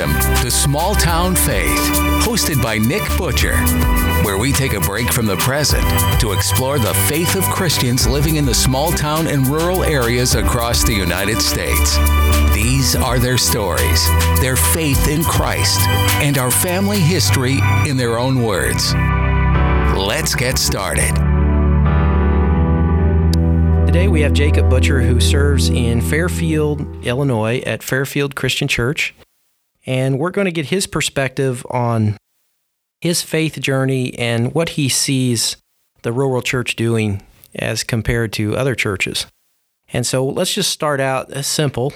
[0.00, 1.78] Welcome to Small Town Faith,
[2.24, 3.54] hosted by Nick Butcher,
[4.24, 5.84] where we take a break from the present
[6.20, 10.84] to explore the faith of Christians living in the small town and rural areas across
[10.84, 11.98] the United States.
[12.54, 14.06] These are their stories,
[14.40, 15.80] their faith in Christ,
[16.22, 18.94] and our family history in their own words.
[19.94, 21.14] Let's get started.
[23.84, 29.14] Today we have Jacob Butcher, who serves in Fairfield, Illinois at Fairfield Christian Church.
[29.90, 32.16] And we're going to get his perspective on
[33.00, 35.56] his faith journey and what he sees
[36.02, 37.22] the rural church doing
[37.56, 39.26] as compared to other churches.
[39.92, 41.92] And so let's just start out simple.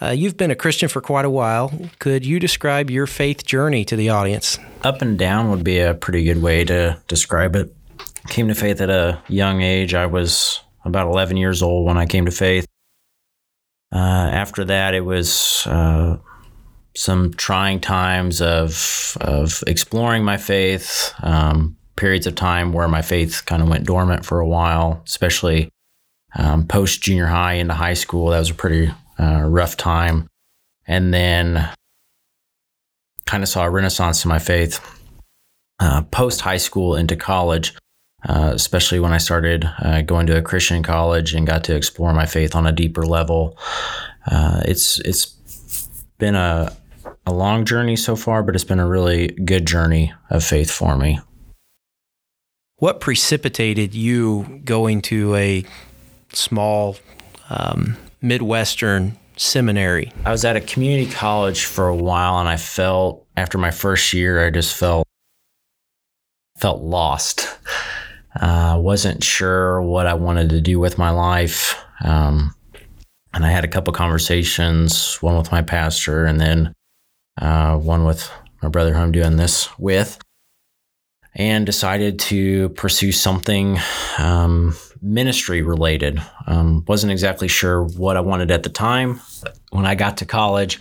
[0.00, 1.76] Uh, you've been a Christian for quite a while.
[1.98, 4.56] Could you describe your faith journey to the audience?
[4.84, 7.74] Up and down would be a pretty good way to describe it.
[8.28, 9.92] Came to faith at a young age.
[9.92, 12.64] I was about 11 years old when I came to faith.
[13.92, 16.18] Uh, after that, it was uh,
[16.96, 21.12] some trying times of of exploring my faith.
[21.22, 25.68] Um, periods of time where my faith kind of went dormant for a while, especially
[26.36, 28.28] um, post junior high into high school.
[28.28, 30.28] That was a pretty uh, rough time,
[30.86, 31.68] and then
[33.26, 34.80] kind of saw a renaissance to my faith
[35.80, 37.74] uh, post high school into college
[38.26, 42.12] uh, especially when I started uh, going to a Christian college and got to explore
[42.12, 43.56] my faith on a deeper level.
[44.26, 45.36] Uh, it's it's
[46.18, 46.76] been a
[47.26, 50.96] a long journey so far, but it's been a really good journey of faith for
[50.96, 51.20] me.
[52.76, 55.64] What precipitated you going to a
[56.32, 56.96] small
[57.50, 60.12] um, Midwestern seminary?
[60.24, 64.12] I was at a community college for a while, and I felt after my first
[64.12, 65.06] year, I just felt
[66.58, 67.58] felt lost.
[68.40, 71.74] Uh, wasn't sure what I wanted to do with my life.
[72.02, 72.54] Um,
[73.38, 76.74] and I had a couple conversations, one with my pastor and then
[77.40, 78.28] uh, one with
[78.60, 80.18] my brother who I'm doing this with,
[81.36, 83.78] and decided to pursue something
[84.18, 86.20] um, ministry related.
[86.48, 89.20] Um, wasn't exactly sure what I wanted at the time.
[89.70, 90.80] When I got to college,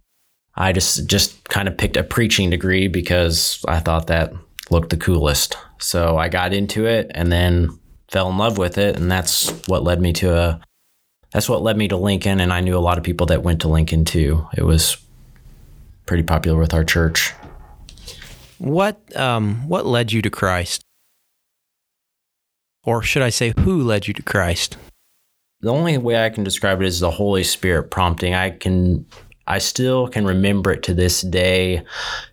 [0.56, 4.34] I just just kind of picked a preaching degree because I thought that
[4.72, 5.56] looked the coolest.
[5.80, 7.70] So I got into it and then
[8.10, 8.96] fell in love with it.
[8.96, 10.62] And that's what led me to a,
[11.32, 12.40] that's what led me to Lincoln.
[12.40, 14.48] And I knew a lot of people that went to Lincoln too.
[14.56, 14.98] It was
[16.06, 17.34] pretty popular with our church.
[18.58, 20.84] What, um, what led you to Christ?
[22.84, 24.78] Or should I say, who led you to Christ?
[25.62, 28.34] The only way I can describe it is the Holy Spirit prompting.
[28.34, 29.06] I can
[29.48, 31.84] I still can remember it to this day,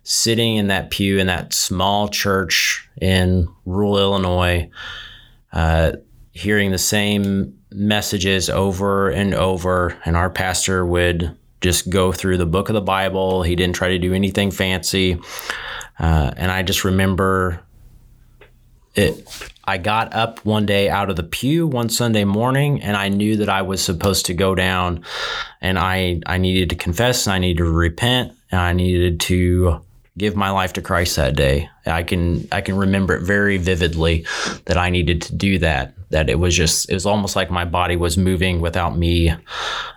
[0.03, 4.69] sitting in that pew in that small church in rural Illinois,
[5.53, 5.93] uh,
[6.33, 9.97] hearing the same messages over and over.
[10.05, 13.43] And our pastor would just go through the book of the Bible.
[13.43, 15.19] He didn't try to do anything fancy.
[15.99, 17.61] Uh, and I just remember
[18.95, 19.27] it
[19.67, 23.37] I got up one day out of the pew one Sunday morning and I knew
[23.37, 25.03] that I was supposed to go down
[25.59, 29.81] and I, I needed to confess and I needed to repent and I needed to
[30.17, 31.67] give my life to Christ that day.
[31.85, 34.25] I can I can remember it very vividly
[34.65, 35.94] that I needed to do that.
[36.09, 39.33] That it was just it was almost like my body was moving without me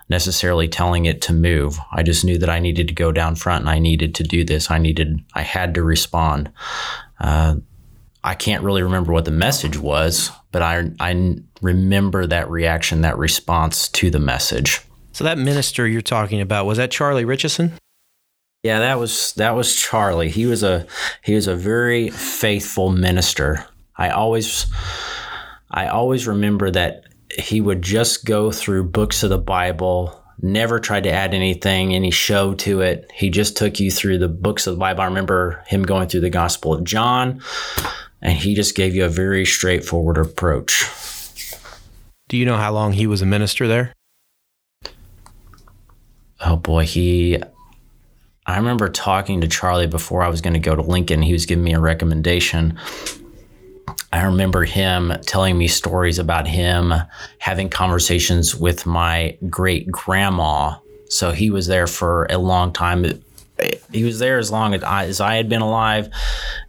[0.09, 1.77] necessarily telling it to move.
[1.91, 4.43] I just knew that I needed to go down front and I needed to do
[4.43, 4.71] this.
[4.71, 6.51] I needed I had to respond.
[7.19, 7.55] Uh,
[8.23, 13.17] I can't really remember what the message was, but I I remember that reaction, that
[13.17, 14.81] response to the message.
[15.11, 17.73] So that minister you're talking about was that Charlie Richardson?
[18.63, 20.29] Yeah, that was that was Charlie.
[20.29, 20.85] He was a
[21.23, 23.65] he was a very faithful minister.
[23.95, 24.65] I always
[25.71, 27.03] I always remember that
[27.37, 32.11] he would just go through books of the Bible, never tried to add anything, any
[32.11, 33.11] show to it.
[33.13, 35.01] He just took you through the books of the Bible.
[35.01, 37.41] I remember him going through the Gospel of John,
[38.21, 40.85] and he just gave you a very straightforward approach.
[42.29, 43.93] Do you know how long he was a minister there?
[46.41, 47.41] Oh boy, he.
[48.45, 51.21] I remember talking to Charlie before I was going to go to Lincoln.
[51.21, 52.79] He was giving me a recommendation.
[54.11, 56.93] I remember him telling me stories about him
[57.39, 60.75] having conversations with my great grandma.
[61.09, 63.05] So he was there for a long time.
[63.91, 66.09] He was there as long as I, as I had been alive,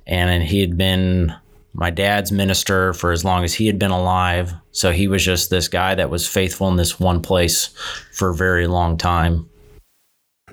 [0.07, 1.35] and he had been
[1.73, 4.53] my dad's minister for as long as he had been alive.
[4.73, 7.71] So he was just this guy that was faithful in this one place
[8.13, 9.49] for a very long time.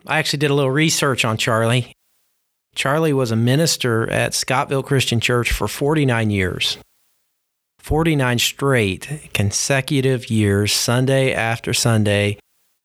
[0.06, 1.92] I actually did a little research on Charlie.
[2.78, 6.78] Charlie was a minister at Scottville Christian Church for 49 years.
[7.80, 12.38] 49 straight consecutive years, Sunday after Sunday.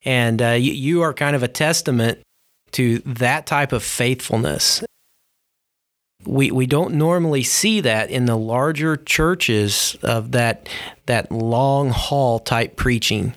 [0.03, 2.21] And uh, you, you are kind of a testament
[2.73, 4.83] to that type of faithfulness.
[6.25, 10.71] We, we don't normally see that in the larger churches of that
[11.05, 13.35] that long haul type preaching.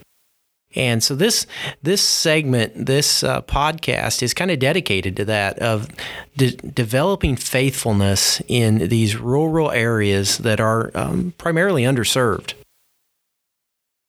[0.75, 1.47] And so this
[1.81, 5.89] this segment, this uh, podcast is kind of dedicated to that of
[6.37, 12.53] de- developing faithfulness in these rural areas that are um, primarily underserved.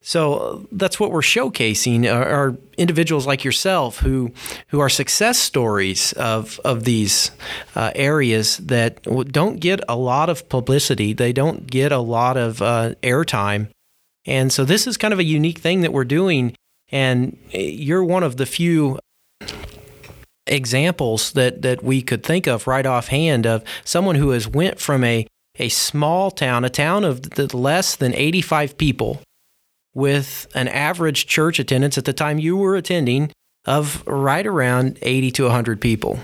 [0.06, 4.30] So that's what we're showcasing are, are, individuals like yourself who
[4.68, 7.32] who are success stories of of these
[7.74, 9.02] uh, areas that
[9.32, 11.12] don't get a lot of publicity.
[11.12, 13.68] They don't get a lot of uh, airtime,
[14.26, 16.54] and so this is kind of a unique thing that we're doing.
[16.90, 18.98] And eh, you're one of the few
[20.46, 25.02] examples that that we could think of right offhand of someone who has went from
[25.02, 25.26] a
[25.58, 29.22] a small town, a town of less than 85 people
[29.94, 33.32] with an average church attendance at the time you were attending
[33.64, 36.20] of right around 80 to 100 people.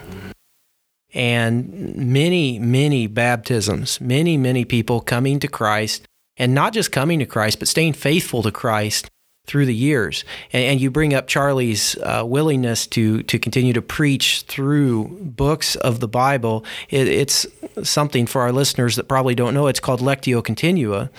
[1.14, 7.26] And many, many baptisms, many, many people coming to Christ, and not just coming to
[7.26, 9.10] Christ, but staying faithful to Christ
[9.44, 10.24] through the years.
[10.52, 15.74] And, and you bring up Charlie's uh, willingness to to continue to preach through books
[15.76, 16.64] of the Bible.
[16.88, 17.46] It, it's
[17.82, 19.66] something for our listeners that probably don't know.
[19.66, 21.10] It's called Lectio Continua,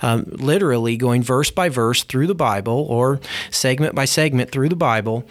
[0.00, 3.20] um, literally going verse by verse through the Bible or
[3.50, 5.24] segment by segment through the Bible,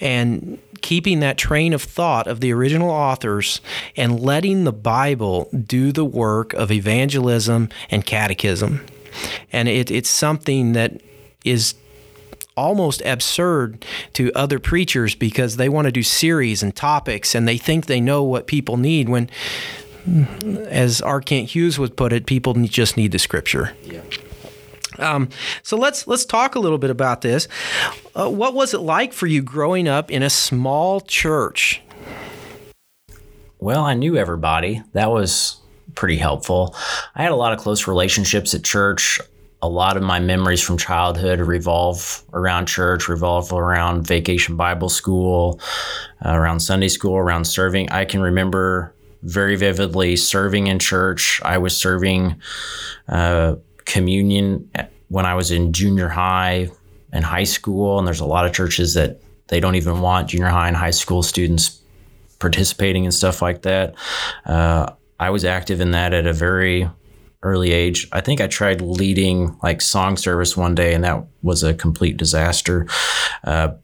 [0.00, 3.60] and keeping that train of thought of the original authors
[3.96, 8.84] and letting the Bible do the work of evangelism and catechism.
[9.52, 11.00] And it, it's something that
[11.44, 11.74] is
[12.56, 17.56] almost absurd to other preachers because they want to do series and topics and they
[17.56, 19.30] think they know what people need when
[20.68, 21.20] as R.
[21.20, 23.74] Kent Hughes would put it, people just need the scripture.
[23.84, 24.02] Yeah.
[25.02, 25.28] Um,
[25.62, 27.48] so let's let's talk a little bit about this.
[28.14, 31.82] Uh, what was it like for you growing up in a small church?
[33.58, 34.82] Well, I knew everybody.
[34.92, 35.60] That was
[35.94, 36.74] pretty helpful.
[37.14, 39.20] I had a lot of close relationships at church
[39.62, 45.60] a lot of my memories from childhood revolve around church, revolve around vacation Bible school,
[46.24, 47.88] uh, around Sunday school, around serving.
[47.90, 51.40] I can remember very vividly serving in church.
[51.44, 52.34] I was serving
[53.08, 53.54] uh,
[53.84, 54.68] communion
[55.12, 56.70] when I was in junior high
[57.12, 60.48] and high school, and there's a lot of churches that they don't even want junior
[60.48, 61.82] high and high school students
[62.38, 63.94] participating in stuff like that.
[64.46, 66.88] Uh, I was active in that at a very
[67.42, 68.08] early age.
[68.10, 72.16] I think I tried leading like song service one day, and that was a complete
[72.16, 72.86] disaster.
[73.44, 73.74] Uh,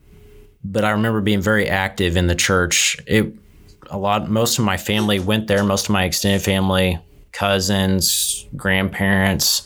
[0.64, 2.98] but I remember being very active in the church.
[3.06, 3.34] It
[3.90, 4.30] a lot.
[4.30, 5.62] Most of my family went there.
[5.62, 6.98] Most of my extended family,
[7.32, 9.62] cousins, grandparents.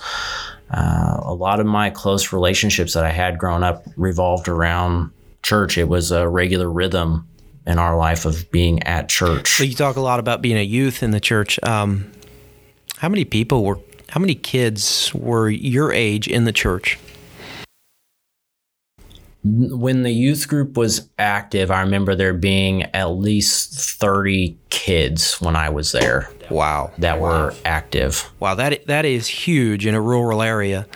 [0.72, 5.10] Uh, a lot of my close relationships that I had growing up revolved around
[5.42, 5.76] church.
[5.76, 7.28] It was a regular rhythm
[7.66, 9.56] in our life of being at church.
[9.56, 11.62] So you talk a lot about being a youth in the church.
[11.62, 12.10] Um,
[12.96, 13.78] how many people were,
[14.08, 16.98] how many kids were your age in the church?
[19.44, 25.56] When the youth group was active, I remember there being at least 30 kids when
[25.56, 26.30] I was there.
[26.48, 26.92] Wow.
[26.98, 27.28] That wow.
[27.28, 28.30] were active.
[28.38, 30.86] Wow, that that is huge in a rural area.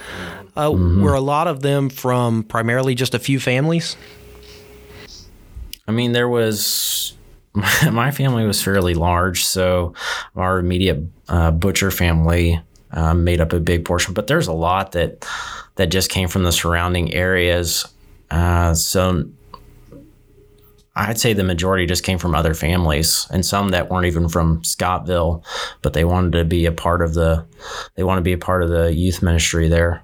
[0.57, 1.03] Uh, mm-hmm.
[1.03, 3.97] Were a lot of them from primarily just a few families?
[5.89, 7.15] I mean, there was
[7.91, 9.95] my family was fairly large, so
[10.35, 12.61] our immediate uh, butcher family
[12.93, 14.15] um, made up a big portion.
[14.15, 15.27] But there's a lot that
[15.77, 17.87] that just came from the surrounding areas.
[18.31, 19.25] Uh, so
[20.97, 24.65] I'd say the majority just came from other families, and some that weren't even from
[24.65, 25.45] Scottville,
[25.83, 27.45] but they wanted to be a part of the
[27.97, 30.03] they want to be a part of the youth ministry there.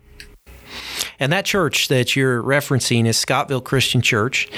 [1.19, 4.49] And that church that you're referencing is Scottville Christian Church.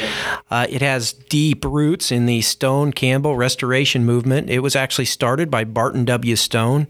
[0.51, 4.49] Uh, it has deep roots in the Stone Campbell Restoration Movement.
[4.49, 6.37] It was actually started by Barton W.
[6.37, 6.87] Stone,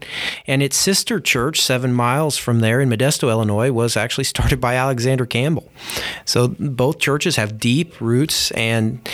[0.47, 4.75] and its sister church, seven miles from there in Modesto, Illinois, was actually started by
[4.75, 5.69] Alexander Campbell.
[6.25, 9.07] So both churches have deep roots, and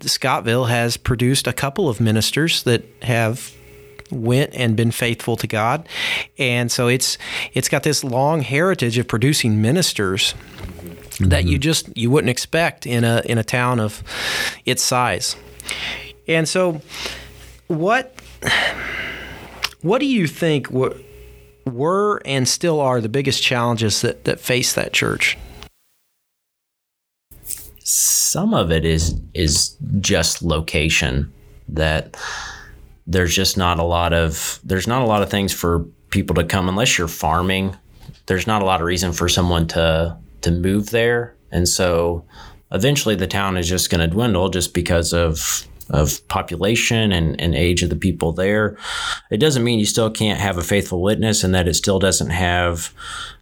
[0.00, 3.54] Scottville has produced a couple of ministers that have
[4.10, 5.88] went and been faithful to God.
[6.38, 7.18] And so it's
[7.54, 11.28] it's got this long heritage of producing ministers mm-hmm.
[11.28, 11.62] that you mm-hmm.
[11.62, 14.02] just you wouldn't expect in a in a town of
[14.64, 15.36] its size.
[16.26, 16.80] And so
[17.68, 18.14] what
[19.82, 24.92] what do you think were and still are the biggest challenges that, that face that
[24.92, 25.36] church?
[27.78, 31.32] Some of it is is just location
[31.68, 32.16] that
[33.08, 36.44] there's just not a lot of there's not a lot of things for people to
[36.44, 37.76] come unless you're farming.
[38.26, 42.24] There's not a lot of reason for someone to to move there, and so
[42.70, 47.54] eventually the town is just going to dwindle just because of of population and, and
[47.54, 48.76] age of the people there.
[49.30, 52.28] It doesn't mean you still can't have a faithful witness and that it still doesn't
[52.28, 52.92] have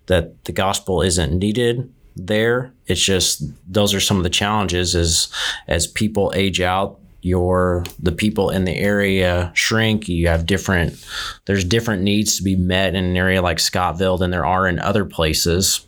[0.07, 2.73] that the gospel isn't needed there.
[2.87, 5.29] It's just those are some of the challenges as
[5.67, 10.09] as people age out your the people in the area shrink.
[10.09, 11.04] You have different
[11.47, 14.78] there's different needs to be met in an area like scottville than there are in
[14.78, 15.85] other places.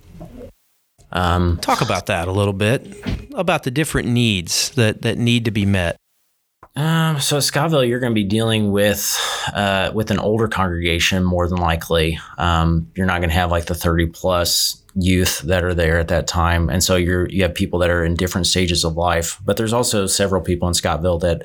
[1.11, 2.87] Um, talk about that a little bit
[3.35, 5.97] about the different needs that that need to be met
[6.79, 9.19] um, so at Scottville, you're going to be dealing with
[9.53, 12.21] uh, with an older congregation more than likely.
[12.39, 16.07] Um, you're not going to have like the 30 plus youth that are there at
[16.07, 19.41] that time, and so you're you have people that are in different stages of life.
[19.45, 21.43] But there's also several people in Scottville that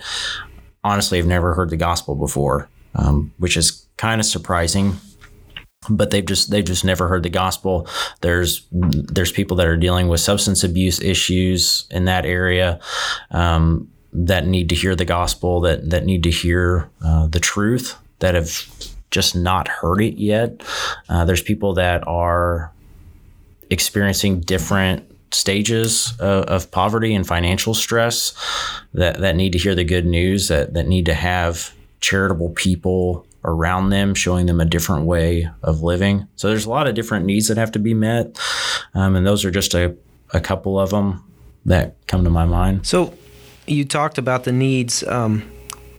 [0.84, 4.98] honestly have never heard the gospel before, um, which is kind of surprising
[5.90, 7.88] but they've just they've just never heard the gospel.
[8.22, 12.80] There's there's people that are dealing with substance abuse issues in that area.
[13.32, 17.96] Um, that need to hear the gospel, that that need to hear uh, the truth,
[18.20, 18.68] that have
[19.12, 20.64] just not heard it yet.
[21.08, 22.72] Uh, there's people that are
[23.70, 28.34] experiencing different stages of, of, poverty and financial stress
[28.94, 33.26] that, that need to hear the good news, that, that need to have charitable people
[33.44, 36.28] around them, showing them a different way of living.
[36.36, 38.40] So there's a lot of different needs that have to be met.
[38.94, 39.96] Um, and those are just a,
[40.34, 41.24] a couple of them
[41.66, 42.86] that come to my mind.
[42.86, 43.14] So
[43.68, 45.04] you talked about the needs.
[45.08, 45.50] Um,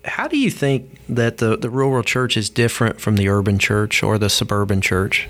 [0.04, 4.02] how do you think that the, the rural church is different from the urban church
[4.02, 5.28] or the suburban church?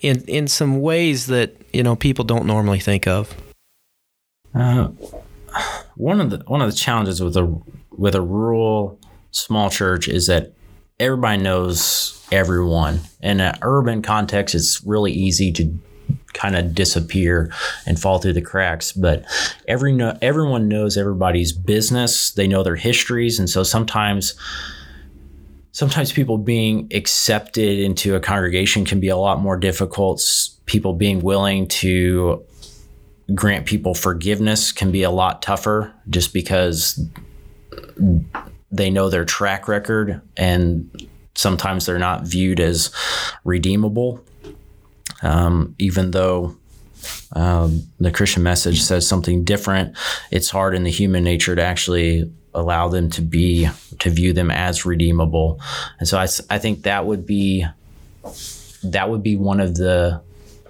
[0.00, 3.34] In in some ways that you know people don't normally think of.
[4.54, 4.88] Uh,
[5.96, 7.60] one of the one of the challenges with a
[7.90, 8.98] with a rural
[9.30, 10.52] small church is that
[11.00, 13.00] everybody knows everyone.
[13.20, 15.78] In an urban context, it's really easy to
[16.32, 17.52] kind of disappear
[17.86, 18.92] and fall through the cracks.
[18.92, 19.24] But
[19.68, 22.30] every everyone knows everybody's business.
[22.32, 24.34] They know their histories, and so sometimes
[25.72, 30.22] sometimes people being accepted into a congregation can be a lot more difficult.
[30.66, 32.44] People being willing to
[33.34, 37.02] grant people forgiveness can be a lot tougher just because
[38.70, 42.90] they know their track record and sometimes they're not viewed as
[43.44, 44.22] redeemable
[45.22, 46.56] um, even though
[47.32, 49.96] um, the Christian message says something different,
[50.30, 53.68] it's hard in the human nature to actually allow them to be
[53.98, 55.60] to view them as redeemable.
[55.98, 57.66] And so I, I think that would be
[58.84, 60.22] that would be one of the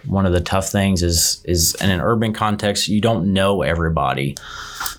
[0.07, 4.37] one of the tough things is is in an urban context you don't know everybody.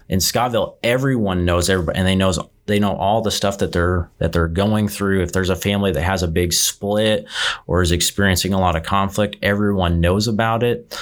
[0.08, 4.10] In Scottville, everyone knows everybody, and they knows they know all the stuff that they're
[4.18, 5.22] that they're going through.
[5.22, 7.28] If there's a family that has a big split
[7.68, 10.98] or is experiencing a lot of conflict, everyone knows about it.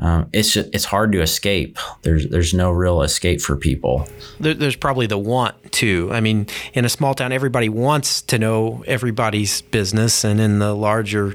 [0.00, 1.76] Um, it's just, it's hard to escape.
[2.02, 4.06] There's there's no real escape for people.
[4.38, 6.08] There, there's probably the want to.
[6.12, 10.74] I mean, in a small town, everybody wants to know everybody's business, and in the
[10.74, 11.34] larger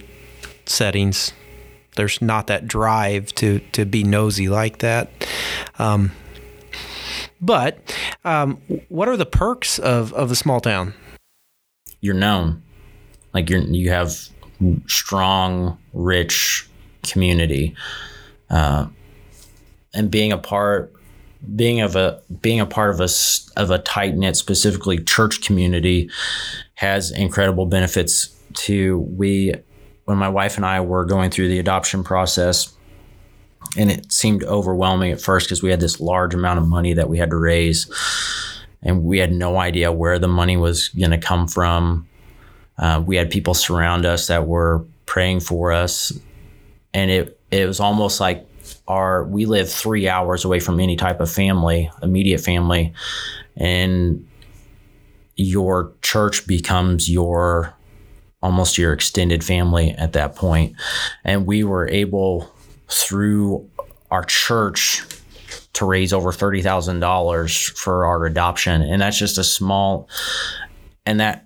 [0.65, 1.33] settings,
[1.97, 5.09] there's not that drive to to be nosy like that.
[5.77, 6.11] Um,
[7.43, 8.57] but um,
[8.87, 10.93] what are the perks of, of a small town?
[11.99, 12.63] You're known,
[13.33, 14.17] like you're you have
[14.87, 16.67] strong, rich
[17.03, 17.75] community,
[18.49, 18.87] uh,
[19.93, 20.93] and being a part
[21.55, 23.09] being of a being a part of a
[23.57, 26.09] of a tight knit, specifically church community,
[26.75, 28.29] has incredible benefits.
[28.53, 29.53] To we,
[30.05, 32.73] when my wife and I were going through the adoption process,
[33.77, 37.09] and it seemed overwhelming at first because we had this large amount of money that
[37.09, 37.91] we had to raise
[38.81, 42.07] and we had no idea where the money was going to come from.
[42.77, 46.11] Uh, we had people surround us that were praying for us
[46.93, 48.47] and it it was almost like
[48.87, 52.93] our we live three hours away from any type of family immediate family
[53.57, 54.25] and
[55.35, 57.73] your church becomes your
[58.41, 60.75] almost your extended family at that point.
[61.23, 62.51] And we were able
[62.89, 63.69] through
[64.11, 65.03] our church
[65.73, 68.81] to raise over $30,000 for our adoption.
[68.81, 70.07] And that's just a small,
[71.05, 71.45] and that,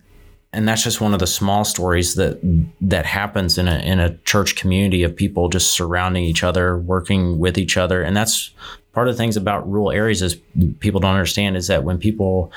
[0.54, 2.40] and that's just one of the small stories that
[2.82, 7.38] that happens in a in a church community of people just surrounding each other, working
[7.38, 8.52] with each other, and that's
[8.98, 10.38] part of the things about rural areas is
[10.80, 12.52] people don't understand is that when people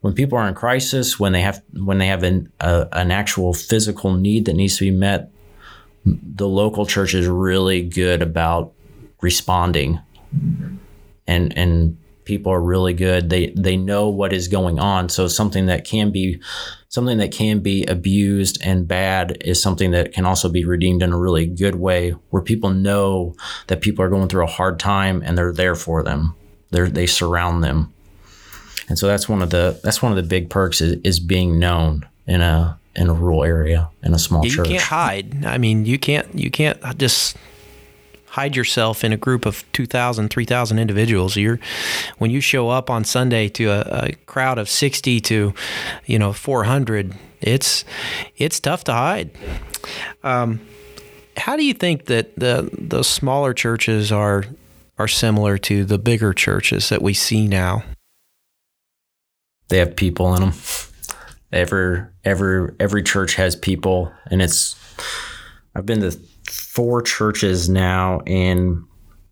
[0.00, 3.52] when people are in crisis, when they have when they have an a, an actual
[3.52, 5.30] physical need that needs to be met,
[6.04, 8.72] the local church is really good about
[9.20, 10.00] responding.
[11.26, 13.30] And and people are really good.
[13.30, 15.08] They they know what is going on.
[15.08, 16.40] So something that can be
[16.88, 21.12] something that can be abused and bad is something that can also be redeemed in
[21.12, 23.34] a really good way where people know
[23.68, 26.34] that people are going through a hard time and they're there for them.
[26.70, 27.92] They they surround them.
[28.88, 31.58] And so that's one of the that's one of the big perks is, is being
[31.58, 34.68] known in a in a rural area in a small you church.
[34.68, 35.44] You can't hide.
[35.44, 37.36] I mean, you can't you can't just
[38.32, 41.36] hide yourself in a group of 2,000, 3,000 individuals.
[41.36, 41.58] You're
[42.16, 45.54] when you show up on Sunday to a, a, crowd of 60 to,
[46.06, 47.84] you know, 400, it's
[48.36, 49.30] it's tough to hide.
[50.22, 50.60] Um,
[51.36, 54.44] how do you think that the the smaller churches are
[54.98, 57.84] are similar to the bigger churches that we see now?
[59.68, 60.52] They have people in them.
[61.52, 64.76] Every every every church has people, and it's.
[65.74, 66.18] I've been to
[66.48, 68.84] four churches now, and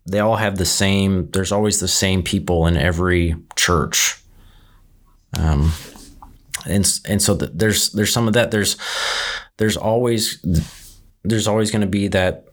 [0.05, 1.29] they all have the same.
[1.31, 4.21] There's always the same people in every church.
[5.37, 5.71] Um,
[6.65, 8.51] and and so the, there's there's some of that.
[8.51, 8.77] There's
[9.57, 10.43] there's always
[11.23, 12.45] there's always going to be that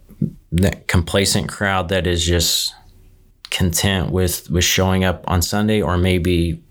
[0.53, 2.75] that complacent crowd that is just
[3.51, 6.63] content with with showing up on Sunday or maybe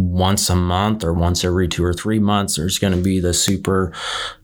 [0.00, 2.56] once a month or once every two or three months.
[2.56, 3.92] There's going to be the super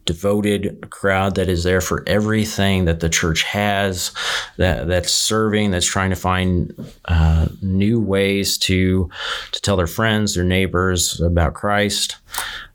[0.04, 4.12] devoted crowd that is there for everything that the church has,
[4.58, 6.72] that that's serving, that's trying to find
[7.06, 9.10] uh, new ways to
[9.52, 12.16] to tell their friends, their neighbors about Christ.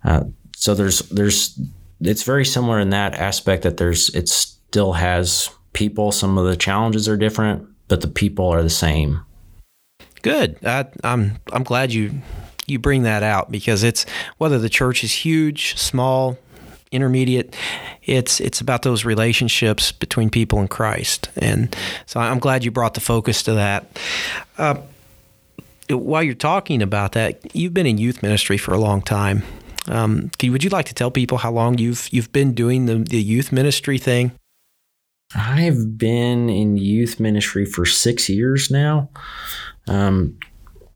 [0.04, 0.24] Uh,
[0.56, 1.60] so there's there's
[2.02, 6.12] it's very similar in that aspect that there's it still has people.
[6.12, 9.22] Some of the challenges are different, but the people are the same.
[10.24, 10.58] Good.
[10.64, 12.22] I'm I'm glad you
[12.72, 14.06] you bring that out because it's
[14.38, 16.38] whether the church is huge, small,
[16.92, 17.56] intermediate,
[18.04, 21.76] it's it's about those relationships between people and Christ, and
[22.06, 24.00] so I'm glad you brought the focus to that.
[24.58, 24.76] Uh,
[25.90, 29.44] while you're talking about that, you've been in youth ministry for a long time.
[29.88, 33.22] Um, would you like to tell people how long you've you've been doing the, the
[33.22, 34.32] youth ministry thing?
[35.34, 39.10] I've been in youth ministry for six years now.
[39.88, 40.38] Um,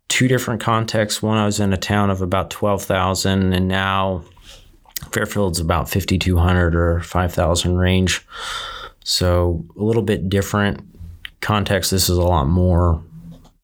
[0.08, 1.22] two different contexts.
[1.22, 4.24] One, I was in a town of about 12,000, and now
[5.12, 8.26] Fairfield's about 5,200 or 5,000 range.
[9.04, 10.84] So a little bit different
[11.42, 11.92] context.
[11.92, 13.04] This is a lot more.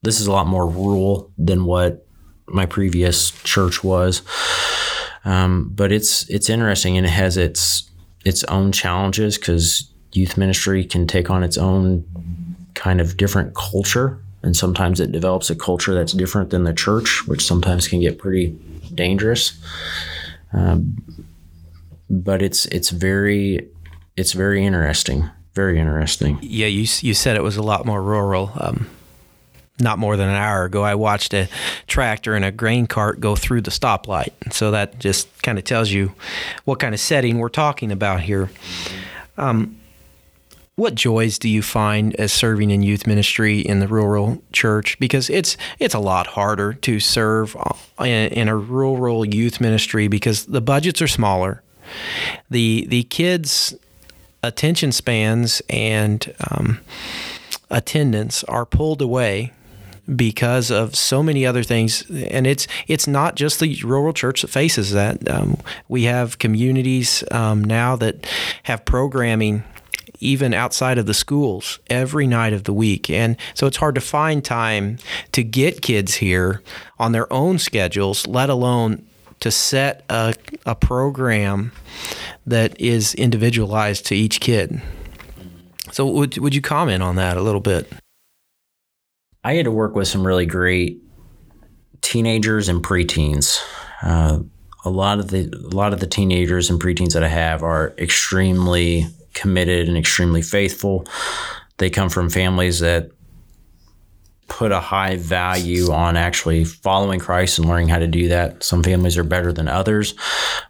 [0.04, 2.06] This is a lot more rural than what
[2.48, 4.22] my previous church was.
[5.26, 7.90] Um, but it's it's interesting and it has its
[8.26, 12.06] its own challenges because youth ministry can take on its own
[12.74, 17.24] kind of different culture and sometimes it develops a culture that's different than the church,
[17.28, 18.58] which sometimes can get pretty
[18.94, 19.54] dangerous.
[20.54, 20.98] Um,
[22.10, 23.70] but it's it's very
[24.18, 26.40] it's very interesting, very interesting.
[26.42, 28.52] Yeah, you you said it was a lot more rural.
[28.56, 28.88] Um,
[29.80, 31.50] not more than an hour ago, I watched a
[31.88, 34.32] tractor and a grain cart go through the stoplight.
[34.54, 36.14] So that just kind of tells you
[36.66, 38.52] what kind of setting we're talking about here.
[39.38, 39.81] Um,
[40.76, 44.98] what joys do you find as serving in youth ministry in the rural church?
[45.00, 50.46] Because it's it's a lot harder to serve uh, in, a rural youth ministry because
[50.46, 51.62] the budgets are smaller,
[52.50, 53.76] the the kids'
[54.44, 56.80] attention spans and um,
[57.70, 59.52] attendance are pulled away
[60.16, 62.10] because of so many other things.
[62.10, 65.30] And it's it's not just the rural church that faces that.
[65.30, 65.58] Um,
[65.90, 68.26] we have communities um, now that
[68.64, 69.64] have programming
[70.22, 73.10] even outside of the schools every night of the week.
[73.10, 74.98] And so it's hard to find time
[75.34, 76.62] to get kids here
[77.00, 79.06] on their own schedules, let alone
[79.42, 80.34] to set a,
[80.66, 81.72] a program
[82.46, 84.82] that is individualized to each kid.
[85.92, 87.92] So would would you comment on that a little bit?
[89.44, 91.02] I had to work with some really great
[92.02, 93.60] teenagers and preteens.
[94.02, 94.40] Uh,
[94.86, 97.94] a lot of the a lot of the teenagers and preteens that I have are
[97.98, 101.06] extremely committed and extremely faithful.
[101.78, 103.12] They come from families that
[104.48, 108.64] put a high value on actually following Christ and learning how to do that.
[108.64, 110.14] Some families are better than others,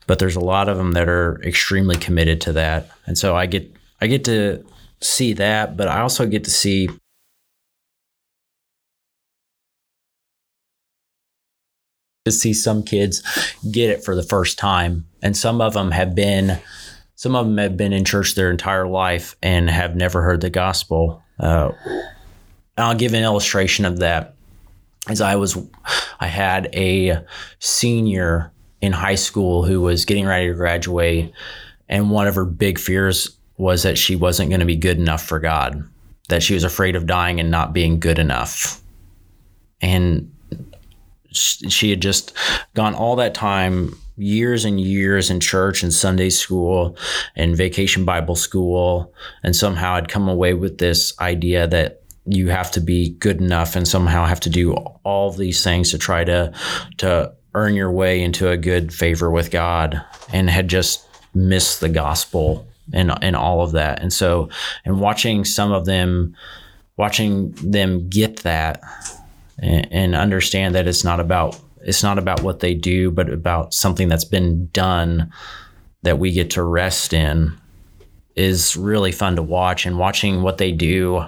[0.05, 2.91] but there's a lot of them that are extremely committed to that.
[3.07, 4.63] And so I get I get to
[5.01, 6.89] see that, but I also get to see
[12.25, 13.23] to see some kids
[13.71, 16.59] get it for the first time and some of them have been
[17.21, 20.49] some of them have been in church their entire life and have never heard the
[20.49, 21.21] gospel.
[21.39, 21.71] Uh,
[22.79, 24.33] I'll give an illustration of that.
[25.07, 25.55] As I was,
[26.19, 27.23] I had a
[27.59, 31.31] senior in high school who was getting ready to graduate,
[31.87, 35.23] and one of her big fears was that she wasn't going to be good enough
[35.23, 35.87] for God,
[36.29, 38.81] that she was afraid of dying and not being good enough.
[39.79, 40.33] And
[41.31, 42.33] she had just
[42.73, 46.95] gone all that time years and years in church and Sunday school
[47.35, 49.13] and vacation Bible school.
[49.43, 53.75] And somehow I'd come away with this idea that you have to be good enough
[53.75, 56.53] and somehow have to do all these things to try to
[56.97, 61.89] to earn your way into a good favor with God and had just missed the
[61.89, 64.01] gospel and and all of that.
[64.01, 64.49] And so
[64.85, 66.35] and watching some of them
[66.95, 68.81] watching them get that
[69.57, 73.73] and, and understand that it's not about it's not about what they do, but about
[73.73, 75.31] something that's been done
[76.03, 77.57] that we get to rest in
[78.35, 79.85] is really fun to watch.
[79.85, 81.25] And watching what they do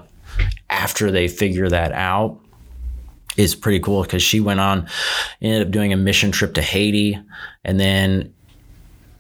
[0.70, 2.40] after they figure that out
[3.38, 4.88] is pretty cool because she went on,
[5.42, 7.20] ended up doing a mission trip to Haiti,
[7.64, 8.34] and then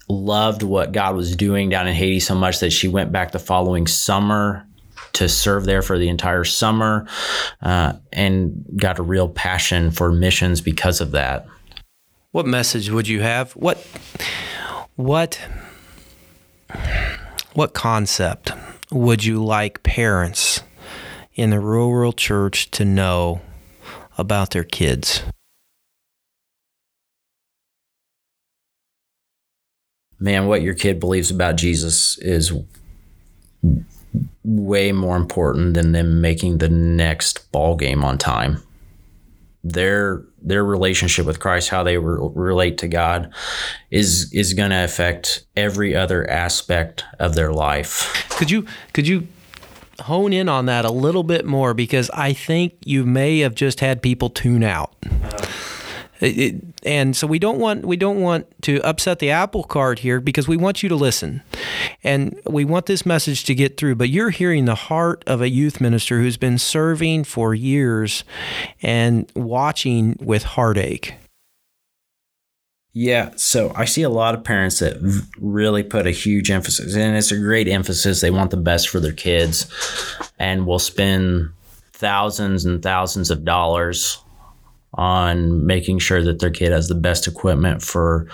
[0.08, 3.40] loved what God was doing down in Haiti so much that she went back the
[3.40, 4.68] following summer
[5.14, 7.08] to serve there for the entire summer
[7.62, 11.46] uh, and got a real passion for missions because of that.
[12.32, 13.52] What message would you have?
[13.54, 13.78] What
[14.96, 15.40] what
[17.54, 18.52] what concept
[18.92, 20.62] would you like parents
[21.36, 23.42] in the rural church to know
[24.18, 25.24] about their kids?
[30.20, 32.54] Man, what your kid believes about Jesus is
[34.44, 38.62] way more important than them making the next ball game on time.
[39.64, 43.34] Their their relationship with Christ, how they re- relate to God,
[43.92, 48.28] is is going to affect every other aspect of their life.
[48.30, 49.28] Could you could you
[50.02, 53.80] hone in on that a little bit more because I think you may have just
[53.80, 54.94] had people tune out.
[56.20, 60.22] It, and so we don't want we don't want to upset the apple cart here
[60.22, 61.42] because we want you to listen,
[62.04, 63.96] and we want this message to get through.
[63.96, 68.24] But you're hearing the heart of a youth minister who's been serving for years
[68.82, 71.16] and watching with heartache.
[72.96, 74.98] Yeah, so I see a lot of parents that
[75.40, 78.22] really put a huge emphasis, and it's a great emphasis.
[78.22, 79.66] They want the best for their kids,
[80.38, 81.50] and will spend
[81.94, 84.23] thousands and thousands of dollars
[84.96, 88.28] on making sure that their kid has the best equipment for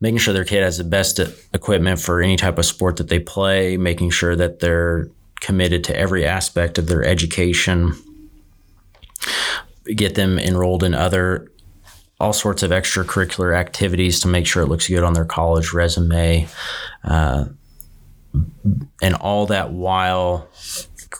[0.00, 1.18] making sure their kid has the best
[1.52, 5.08] equipment for any type of sport that they play, making sure that they're
[5.40, 7.94] committed to every aspect of their education,
[9.94, 11.50] get them enrolled in other
[12.18, 16.46] all sorts of extracurricular activities to make sure it looks good on their college resume.
[17.02, 17.46] Uh,
[19.02, 20.48] and all that while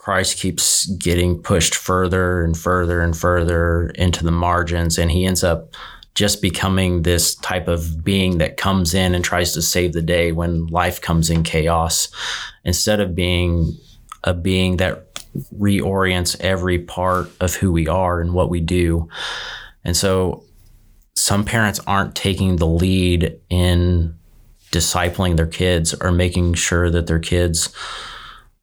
[0.01, 5.45] Christ keeps getting pushed further and further and further into the margins, and he ends
[5.45, 5.75] up
[6.15, 10.33] just becoming this type of being that comes in and tries to save the day
[10.33, 12.09] when life comes in chaos,
[12.65, 13.77] instead of being
[14.25, 15.23] a being that
[15.59, 19.07] reorients every part of who we are and what we do.
[19.85, 20.45] And so
[21.15, 24.19] some parents aren't taking the lead in
[24.73, 27.69] discipling their kids or making sure that their kids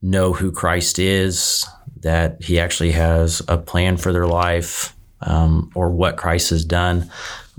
[0.01, 1.65] know who Christ is,
[2.01, 7.09] that He actually has a plan for their life, um, or what Christ has done.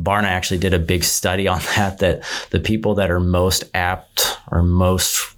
[0.01, 1.99] Barna actually did a big study on that.
[1.99, 5.35] That the people that are most apt or most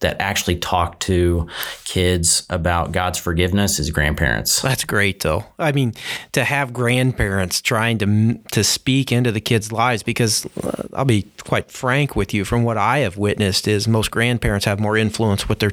[0.00, 1.46] that actually talk to
[1.84, 4.62] kids about God's forgiveness is grandparents.
[4.62, 5.44] That's great, though.
[5.58, 5.94] I mean,
[6.32, 11.26] to have grandparents trying to to speak into the kids' lives, because uh, I'll be
[11.44, 15.48] quite frank with you, from what I have witnessed, is most grandparents have more influence
[15.48, 15.72] with their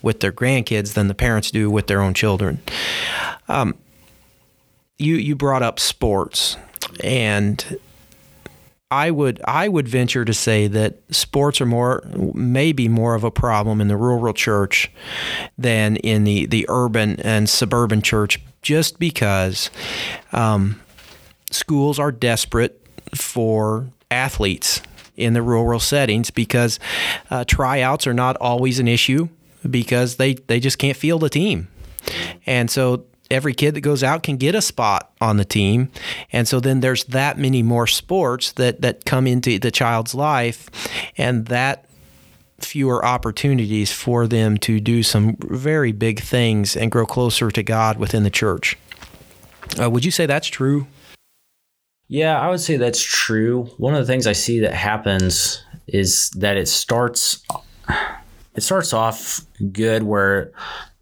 [0.00, 2.60] with their grandkids than the parents do with their own children.
[3.48, 3.74] Um,
[4.98, 6.56] you you brought up sports,
[7.02, 7.78] and
[8.90, 13.32] I would I would venture to say that sports are more maybe more of a
[13.32, 14.90] problem in the rural church
[15.58, 19.70] than in the the urban and suburban church, just because
[20.32, 20.80] um,
[21.50, 22.80] schools are desperate
[23.12, 24.80] for athletes
[25.16, 26.78] in the rural settings because
[27.30, 29.28] uh, tryouts are not always an issue
[29.68, 31.66] because they they just can't field a team,
[32.46, 35.90] and so every kid that goes out can get a spot on the team.
[36.32, 40.68] And so then there's that many more sports that, that come into the child's life
[41.16, 41.86] and that
[42.58, 47.98] fewer opportunities for them to do some very big things and grow closer to God
[47.98, 48.78] within the church.
[49.80, 50.86] Uh, would you say that's true?
[52.08, 53.64] Yeah, I would say that's true.
[53.78, 57.42] One of the things I see that happens is that it starts
[58.54, 59.40] it starts off
[59.72, 60.52] good where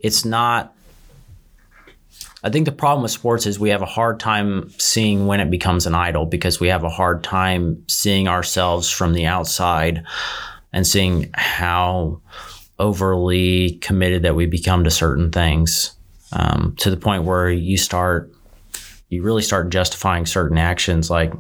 [0.01, 0.74] it's not
[2.45, 5.51] I think the problem with sports is we have a hard time seeing when it
[5.51, 10.05] becomes an idol because we have a hard time seeing ourselves from the outside
[10.71, 12.21] and seeing how
[12.79, 15.97] overly committed that we become to certain things
[16.33, 18.31] um, to the point where you start
[19.09, 21.33] you really start justifying certain actions like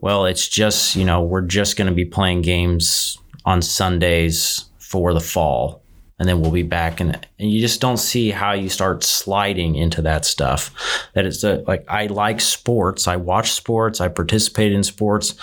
[0.00, 5.12] well it's just you know we're just going to be playing games on sundays for
[5.12, 5.82] the fall
[6.18, 7.00] and then we'll be back.
[7.00, 10.74] And and you just don't see how you start sliding into that stuff.
[11.14, 13.06] That it's a, uh, like i like sports.
[13.06, 14.00] I watch sports.
[14.00, 15.34] I participate in sports.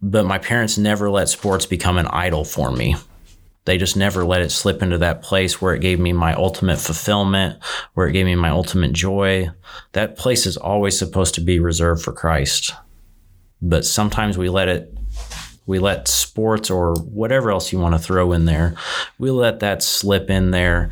[0.00, 2.96] But my parents never let sports become an idol for me.
[3.64, 6.78] They just never let it slip into that place where it gave me my ultimate
[6.78, 7.62] fulfillment
[7.94, 9.50] where it gave me my ultimate joy.
[9.92, 12.74] That place is always supposed to be reserved for christ.
[13.62, 14.94] But sometimes we let it
[15.66, 18.74] we let sports or whatever else you want to throw in there,
[19.18, 20.90] we let that slip in there,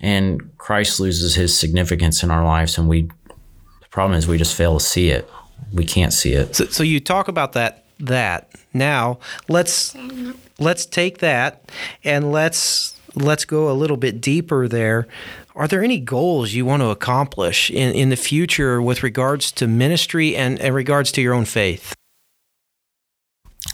[0.00, 2.78] and Christ loses his significance in our lives.
[2.78, 5.28] And we, the problem is, we just fail to see it.
[5.72, 6.54] We can't see it.
[6.54, 7.84] So, so you talk about that.
[8.00, 9.96] That now let's
[10.60, 11.68] let's take that
[12.04, 15.08] and let's let's go a little bit deeper there.
[15.56, 19.66] Are there any goals you want to accomplish in, in the future with regards to
[19.66, 21.94] ministry and in regards to your own faith?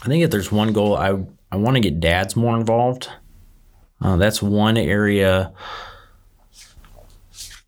[0.05, 3.09] I think if there's one goal, I I want to get dads more involved.
[3.99, 5.51] Uh, that's one area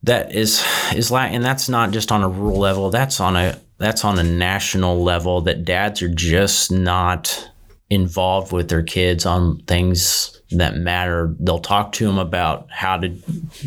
[0.04, 0.64] that is
[0.96, 2.92] is like, and that's not just on a rural level.
[2.92, 5.42] That's on a that's on a national level.
[5.42, 7.50] That dads are just not
[7.90, 11.36] involved with their kids on things that matter.
[11.40, 13.10] They'll talk to them about how to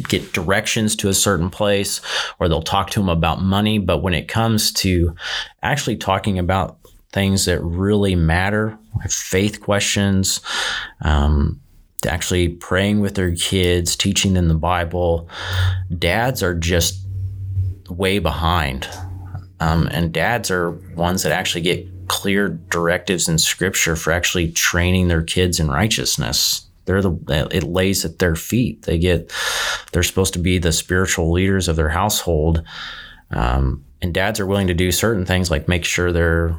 [0.08, 2.00] get directions to a certain place,
[2.38, 3.78] or they'll talk to them about money.
[3.78, 5.14] But when it comes to
[5.62, 6.79] actually talking about
[7.12, 10.40] things that really matter, faith questions,
[11.02, 11.60] um,
[12.06, 15.28] actually praying with their kids, teaching them the Bible.
[15.98, 17.06] Dads are just
[17.88, 18.88] way behind.
[19.58, 25.08] Um, and dads are ones that actually get clear directives in scripture for actually training
[25.08, 26.66] their kids in righteousness.
[26.86, 28.82] They're the it lays at their feet.
[28.82, 29.30] They get
[29.92, 32.64] they're supposed to be the spiritual leaders of their household.
[33.30, 36.58] Um, and dads are willing to do certain things like make sure their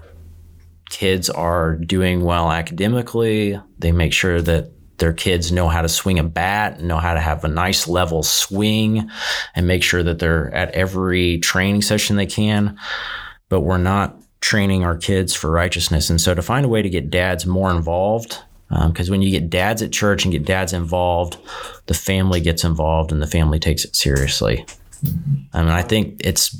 [0.91, 3.59] kids are doing well academically.
[3.79, 7.19] They make sure that their kids know how to swing a bat, know how to
[7.19, 9.09] have a nice level swing,
[9.55, 12.77] and make sure that they're at every training session they can.
[13.49, 16.09] But we're not training our kids for righteousness.
[16.09, 18.37] And so to find a way to get dads more involved,
[18.69, 21.37] because um, when you get dads at church and get dads involved,
[21.87, 24.65] the family gets involved and the family takes it seriously.
[25.53, 26.55] I mean, I think it's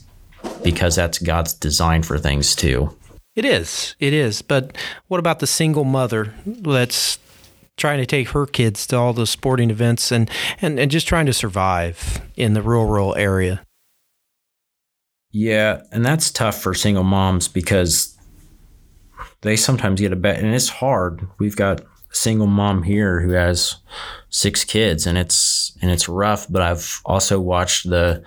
[0.64, 2.96] because that's God's design for things too.
[3.36, 3.96] It is.
[4.00, 4.42] It is.
[4.42, 4.76] But
[5.08, 7.18] what about the single mother that's
[7.78, 10.30] trying to take her kids to all the sporting events and,
[10.62, 13.66] and, and just trying to survive in the rural, rural area?
[15.32, 18.18] Yeah, and that's tough for single moms because
[19.42, 21.26] they sometimes get a bet, and it's hard.
[21.40, 23.78] We've got a single mom here who has
[24.30, 26.48] six kids, and it's and it's rough.
[26.50, 28.24] But I've also watched the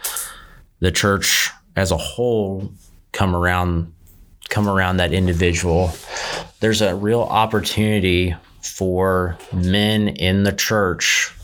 [0.81, 2.73] the church as a whole
[3.13, 3.93] come around
[4.49, 5.93] come around that individual,
[6.61, 11.35] there's a real opportunity for men in the church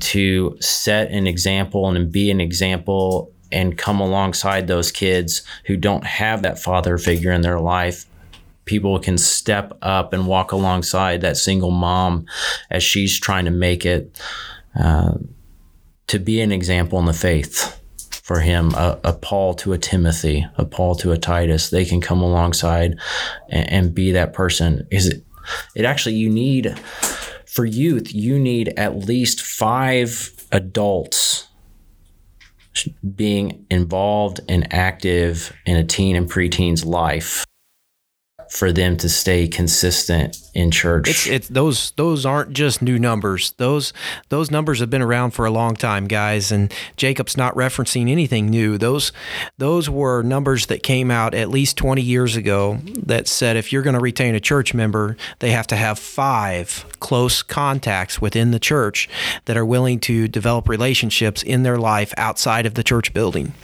[0.00, 6.04] to set an example and be an example and come alongside those kids who don't
[6.04, 8.06] have that father figure in their life.
[8.64, 12.26] People can step up and walk alongside that single mom
[12.70, 14.20] as she's trying to make it
[14.78, 15.14] uh,
[16.06, 17.81] to be an example in the faith
[18.22, 21.70] for him, a, a, Paul to a Timothy, a Paul to a Titus.
[21.70, 22.98] They can come alongside
[23.50, 24.86] and, and be that person.
[24.90, 25.24] Is it?
[25.74, 26.78] It actually you need
[27.46, 28.14] for youth.
[28.14, 31.48] You need at least five adults
[33.14, 37.44] being involved and active in a teen and preteen's life
[38.52, 41.08] for them to stay consistent in church.
[41.08, 43.52] It's, it's those those aren't just new numbers.
[43.52, 43.94] Those
[44.28, 46.52] those numbers have been around for a long time, guys.
[46.52, 48.76] And Jacob's not referencing anything new.
[48.76, 49.10] Those
[49.56, 53.80] those were numbers that came out at least 20 years ago that said if you're
[53.80, 58.60] going to retain a church member, they have to have five close contacts within the
[58.60, 59.08] church
[59.46, 63.54] that are willing to develop relationships in their life outside of the church building.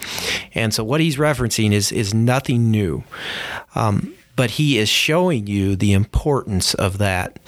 [0.54, 3.04] And so what he's referencing is is nothing new.
[3.74, 7.40] Um, but he is showing you the importance of that.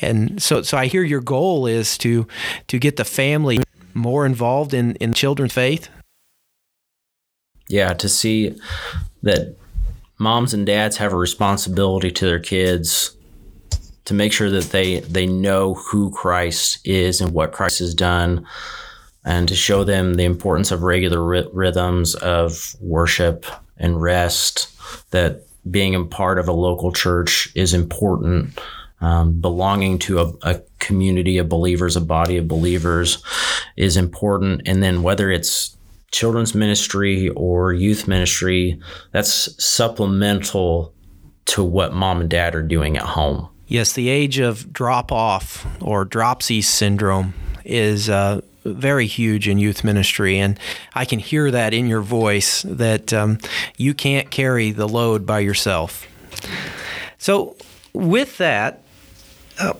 [0.00, 2.26] And so, so I hear your goal is to
[2.68, 3.58] to get the family
[3.92, 5.90] more involved in in children's faith.
[7.68, 8.58] Yeah, to see
[9.22, 9.54] that
[10.16, 13.14] moms and dads have a responsibility to their kids
[14.06, 18.46] to make sure that they they know who Christ is and what Christ has done
[19.26, 23.44] and to show them the importance of regular rhythms of worship
[23.76, 24.74] and rest
[25.10, 28.58] that being a part of a local church is important.
[29.00, 33.22] Um, belonging to a, a, community of believers, a body of believers
[33.76, 34.62] is important.
[34.66, 35.76] And then whether it's
[36.10, 38.78] children's ministry or youth ministry,
[39.12, 40.92] that's supplemental
[41.46, 43.48] to what mom and dad are doing at home.
[43.66, 49.84] Yes, the age of drop off or dropsy syndrome is uh, very huge in youth
[49.84, 50.58] ministry, and
[50.94, 53.38] I can hear that in your voice that um,
[53.76, 56.06] you can't carry the load by yourself.
[57.18, 57.56] So,
[57.92, 58.82] with that,
[59.58, 59.74] uh,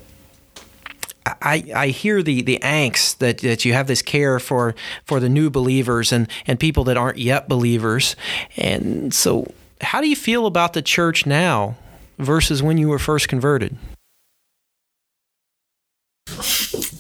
[1.43, 5.29] I, I hear the, the angst that, that you have this care for, for the
[5.29, 8.17] new believers and, and people that aren't yet believers.
[8.57, 11.77] And so, how do you feel about the church now
[12.19, 13.77] versus when you were first converted?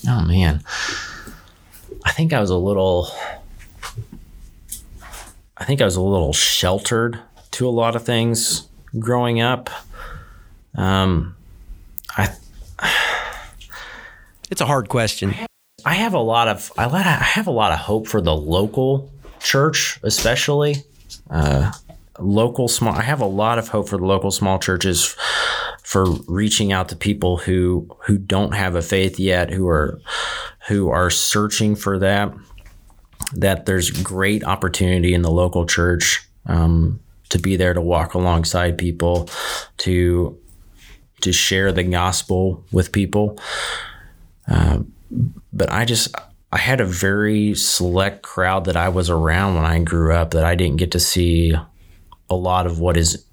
[0.08, 0.62] Oh, man.
[2.10, 3.08] I think I was a little.
[5.56, 7.20] I think I was a little sheltered
[7.52, 8.66] to a lot of things
[8.98, 9.70] growing up.
[10.74, 11.36] Um,
[12.16, 12.30] I
[14.50, 15.36] it's a hard question.
[15.84, 18.34] I have a lot of I let I have a lot of hope for the
[18.34, 20.82] local church, especially
[21.30, 21.70] uh,
[22.18, 22.92] local small.
[22.92, 25.14] I have a lot of hope for the local small churches
[25.90, 30.00] for reaching out to people who who don't have a faith yet, who are
[30.68, 32.32] who are searching for that.
[33.32, 37.00] That there's great opportunity in the local church um,
[37.30, 39.28] to be there to walk alongside people,
[39.78, 40.38] to
[41.22, 43.36] to share the gospel with people.
[44.46, 44.84] Uh,
[45.52, 46.14] but I just
[46.52, 50.44] I had a very select crowd that I was around when I grew up that
[50.44, 51.52] I didn't get to see
[52.28, 53.24] a lot of what is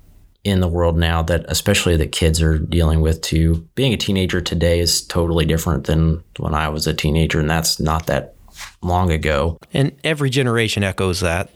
[0.47, 3.67] in the world now that especially that kids are dealing with too.
[3.75, 7.79] Being a teenager today is totally different than when I was a teenager and that's
[7.79, 8.35] not that
[8.81, 9.57] long ago.
[9.73, 11.49] And every generation echoes that.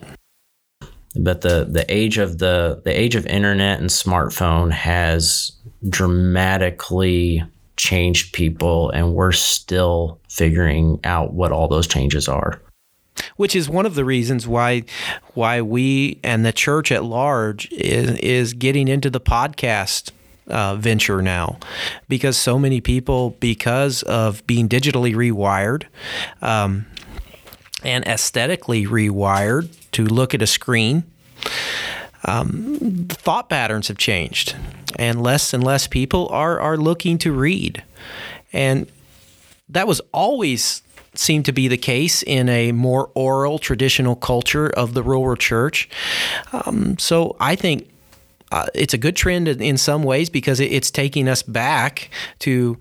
[1.15, 5.51] But the the age of the the age of internet and smartphone has
[5.89, 7.43] dramatically
[7.75, 12.61] changed people, and we're still figuring out what all those changes are.
[13.35, 14.83] Which is one of the reasons why
[15.33, 20.11] why we and the church at large is, is getting into the podcast
[20.47, 21.57] uh, venture now.
[22.07, 25.85] Because so many people, because of being digitally rewired
[26.41, 26.85] um,
[27.83, 31.03] and aesthetically rewired to look at a screen,
[32.25, 34.55] um, thought patterns have changed.
[34.99, 37.81] And less and less people are are looking to read,
[38.51, 38.91] and
[39.69, 44.93] that was always seemed to be the case in a more oral traditional culture of
[44.93, 45.89] the rural church.
[46.53, 47.89] Um, so I think
[48.51, 52.77] uh, it's a good trend in some ways because it's taking us back to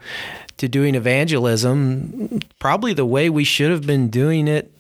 [0.57, 4.71] to doing evangelism probably the way we should have been doing it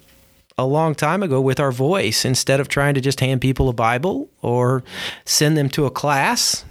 [0.58, 3.72] a long time ago with our voice instead of trying to just hand people a
[3.72, 4.82] Bible or
[5.24, 6.66] send them to a class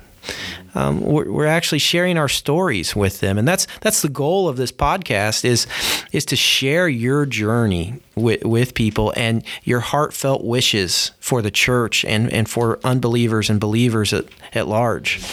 [0.75, 4.57] um, we're, we're, actually sharing our stories with them, and that's that's the goal of
[4.57, 5.65] this podcast is
[6.11, 12.05] is to share your journey with, with people and your heartfelt wishes for the church
[12.05, 15.23] and, and for unbelievers and believers at, at large.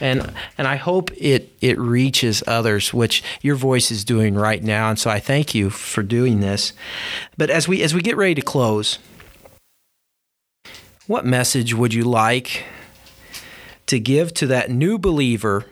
[0.00, 4.88] And and I hope it it reaches others, which your voice is doing right now.
[4.90, 6.72] And so I thank you for doing this.
[7.36, 8.98] But as we as we get ready to close,
[11.06, 12.64] what message would you like
[13.90, 15.66] to give to that new believer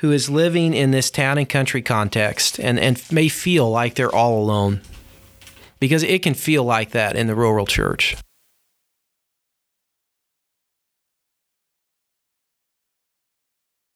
[0.00, 4.14] who is living in this town and country context and, and may feel like they're
[4.14, 4.80] all alone.
[5.78, 8.16] Because it can feel like that in the rural church.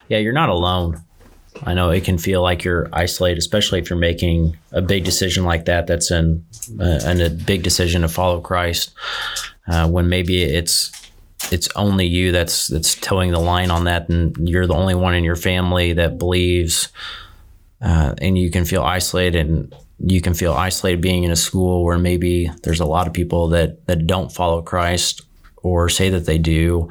[0.09, 1.02] Yeah, you're not alone.
[1.64, 5.44] I know it can feel like you're isolated, especially if you're making a big decision
[5.44, 5.88] like that.
[5.88, 6.44] That's an,
[6.78, 8.92] uh, and a big decision to follow Christ.
[9.66, 10.90] Uh, when maybe it's
[11.50, 15.14] it's only you that's that's toeing the line on that, and you're the only one
[15.14, 16.88] in your family that believes,
[17.80, 21.84] uh, and you can feel isolated, and you can feel isolated being in a school
[21.84, 25.22] where maybe there's a lot of people that that don't follow Christ
[25.62, 26.88] or say that they do,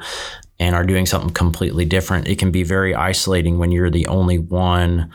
[0.58, 2.28] and are doing something completely different.
[2.28, 5.10] It can be very isolating when you're the only one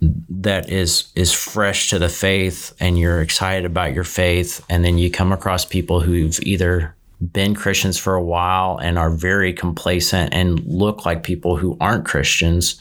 [0.00, 4.98] that is is fresh to the faith and you're excited about your faith and then
[4.98, 10.34] you come across people who've either been Christians for a while and are very complacent
[10.34, 12.78] and look like people who aren't Christians,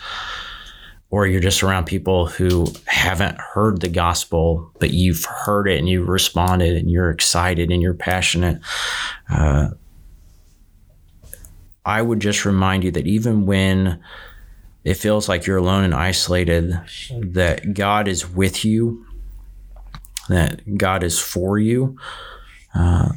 [1.10, 5.88] or you're just around people who haven't heard the gospel, but you've heard it and
[5.88, 8.60] you've responded and you're excited and you're passionate.
[9.30, 9.70] Uh,
[11.86, 14.02] I would just remind you that even when
[14.84, 16.80] it feels like you're alone and isolated,
[17.12, 19.06] that God is with you,
[20.30, 21.98] that God is for you.
[22.74, 23.10] Uh,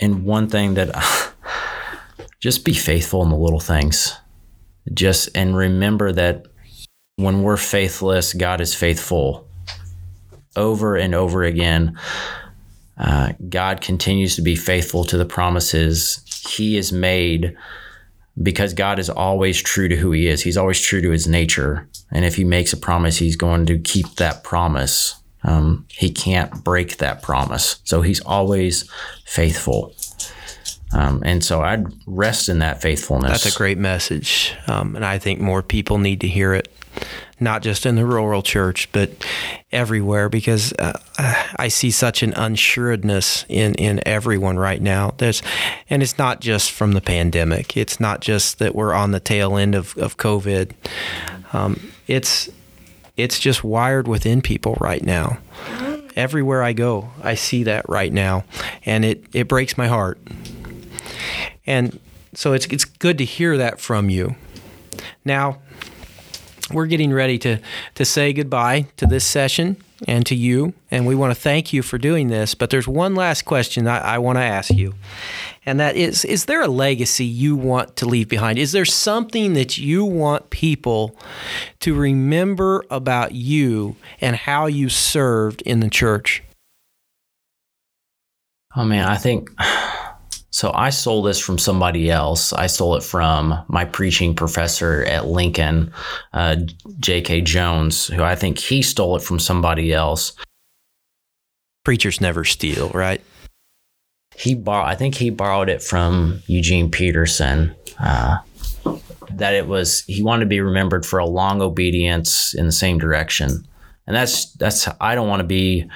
[0.00, 0.90] and one thing that
[2.40, 4.16] just be faithful in the little things.
[4.92, 6.46] Just and remember that
[7.16, 9.48] when we're faithless, God is faithful.
[10.54, 11.98] Over and over again,
[12.98, 17.56] uh, God continues to be faithful to the promises He has made
[18.42, 20.42] because God is always true to who he is.
[20.42, 21.88] He's always true to his nature.
[22.10, 25.14] And if he makes a promise, he's going to keep that promise.
[25.46, 27.78] Um, he can't break that promise.
[27.84, 28.90] So he's always
[29.24, 29.94] faithful.
[30.92, 33.30] Um, and so I'd rest in that faithfulness.
[33.42, 34.54] That's a great message.
[34.66, 36.68] Um, and I think more people need to hear it,
[37.38, 39.10] not just in the rural church, but
[39.70, 40.98] everywhere, because uh,
[41.56, 45.14] I see such an unsuredness in, in everyone right now.
[45.18, 45.42] There's,
[45.90, 49.56] and it's not just from the pandemic, it's not just that we're on the tail
[49.56, 50.72] end of, of COVID.
[51.52, 52.48] Um, it's,
[53.16, 55.38] it's just wired within people right now.
[56.14, 58.44] Everywhere I go, I see that right now,
[58.86, 60.18] and it, it breaks my heart.
[61.66, 61.98] And
[62.32, 64.36] so it's it's good to hear that from you.
[65.24, 65.58] Now,
[66.72, 67.58] we're getting ready to
[67.94, 71.82] to say goodbye to this session and to you, and we want to thank you
[71.82, 72.54] for doing this.
[72.54, 74.94] But there's one last question I, I want to ask you,
[75.64, 78.58] and that is: Is there a legacy you want to leave behind?
[78.58, 81.16] Is there something that you want people
[81.80, 86.42] to remember about you and how you served in the church?
[88.74, 89.50] Oh man, I think
[90.56, 92.54] so I stole this from somebody else.
[92.54, 95.92] I stole it from my preaching professor at Lincoln,
[96.32, 96.56] uh,
[96.98, 97.42] J.K.
[97.42, 100.32] Jones, who I think he stole it from somebody else.
[101.84, 103.20] Preachers never steal, right?
[104.34, 104.88] He borrowed.
[104.88, 107.74] I think he borrowed it from Eugene Peterson.
[108.00, 108.38] Uh,
[109.32, 112.96] that it was he wanted to be remembered for a long obedience in the same
[112.96, 113.68] direction,
[114.06, 115.86] and that's that's I don't want to be.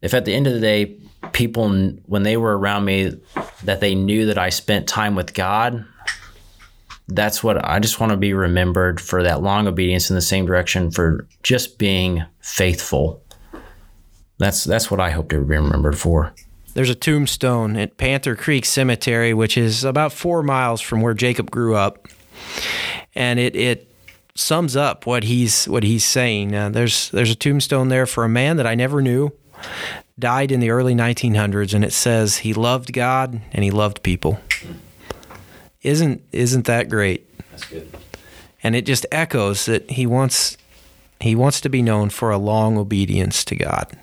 [0.00, 1.68] If at the end of the day people
[2.06, 3.20] when they were around me
[3.64, 5.84] that they knew that I spent time with God
[7.08, 10.46] that's what I just want to be remembered for that long obedience in the same
[10.46, 13.22] direction for just being faithful.
[14.38, 16.34] That's that's what I hope to be remembered for.
[16.72, 21.50] There's a tombstone at Panther Creek Cemetery which is about 4 miles from where Jacob
[21.50, 22.08] grew up.
[23.14, 23.90] And it it
[24.34, 26.54] sums up what he's what he's saying.
[26.54, 29.30] Uh, there's there's a tombstone there for a man that I never knew
[30.18, 34.38] died in the early 1900s, and it says he loved God and he loved people.
[35.82, 37.28] Isn't isn't that great?
[37.50, 37.90] That's good.
[38.62, 40.56] And it just echoes that he wants
[41.20, 43.98] he wants to be known for a long obedience to God.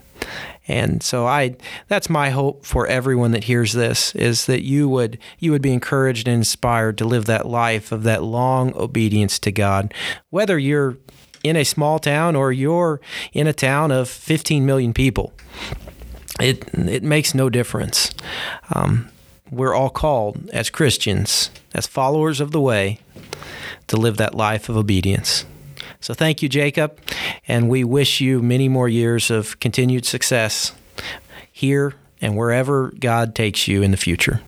[0.68, 1.55] And so I
[1.88, 5.74] that's my hope for everyone that hears this is that you would you would be
[5.74, 9.93] encouraged and inspired to live that life of that long obedience to God.
[10.30, 10.97] Whether you're
[11.43, 13.01] in a small town or you're
[13.34, 15.34] in a town of 15 million people
[16.42, 18.12] it it makes no difference.
[18.74, 19.10] Um,
[19.50, 23.00] we're all called as Christians, as followers of the way,
[23.88, 25.46] to live that life of obedience.
[26.00, 27.00] So thank you, Jacob,
[27.48, 30.74] and we wish you many more years of continued success
[31.52, 34.42] here and wherever God takes you in the future.